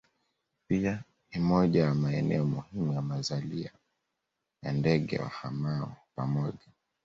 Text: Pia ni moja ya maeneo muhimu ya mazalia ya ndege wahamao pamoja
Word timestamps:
Pia 0.67 1.03
ni 1.33 1.39
moja 1.41 1.83
ya 1.83 1.93
maeneo 1.93 2.45
muhimu 2.45 2.93
ya 2.93 3.01
mazalia 3.01 3.71
ya 4.63 4.71
ndege 4.73 5.17
wahamao 5.19 5.93
pamoja 6.15 6.69